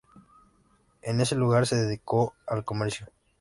En 1.03 1.21
ese 1.21 1.35
lugar 1.35 1.67
se 1.67 1.75
dedicó 1.75 2.33
al 2.47 2.65
comercio. 2.65 3.05